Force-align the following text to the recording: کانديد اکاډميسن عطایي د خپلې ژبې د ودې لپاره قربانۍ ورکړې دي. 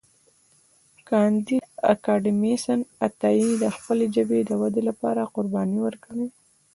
کانديد 1.09 1.63
اکاډميسن 1.93 2.79
عطایي 3.07 3.51
د 3.63 3.65
خپلې 3.75 4.05
ژبې 4.15 4.39
د 4.45 4.51
ودې 4.61 4.81
لپاره 4.89 5.29
قربانۍ 5.35 5.79
ورکړې 5.83 6.23
دي. 6.29 6.37